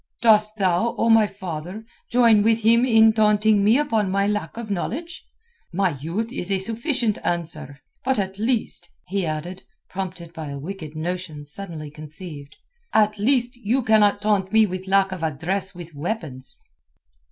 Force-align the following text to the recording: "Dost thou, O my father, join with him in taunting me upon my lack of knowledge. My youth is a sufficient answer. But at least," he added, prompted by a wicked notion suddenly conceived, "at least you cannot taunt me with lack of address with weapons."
"Dost 0.19 0.55
thou, 0.57 0.95
O 0.97 1.09
my 1.11 1.27
father, 1.27 1.85
join 2.09 2.41
with 2.41 2.63
him 2.63 2.85
in 2.85 3.13
taunting 3.13 3.63
me 3.63 3.77
upon 3.77 4.09
my 4.09 4.25
lack 4.25 4.57
of 4.57 4.71
knowledge. 4.71 5.23
My 5.71 5.91
youth 5.99 6.33
is 6.33 6.49
a 6.49 6.57
sufficient 6.57 7.19
answer. 7.23 7.77
But 8.03 8.17
at 8.17 8.39
least," 8.39 8.89
he 9.05 9.27
added, 9.27 9.61
prompted 9.89 10.33
by 10.33 10.47
a 10.49 10.57
wicked 10.57 10.95
notion 10.95 11.45
suddenly 11.45 11.91
conceived, 11.91 12.57
"at 12.93 13.19
least 13.19 13.55
you 13.57 13.83
cannot 13.83 14.23
taunt 14.23 14.51
me 14.51 14.65
with 14.65 14.87
lack 14.87 15.11
of 15.11 15.21
address 15.21 15.75
with 15.75 15.93
weapons." 15.93 16.57